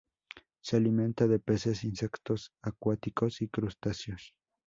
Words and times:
Se 0.63 0.77
alimenta 0.77 1.27
de 1.27 1.37
peces, 1.37 1.83
insectos 1.83 2.51
acuáticos 2.63 3.43
y 3.43 3.49
crustáceos. 3.49 4.33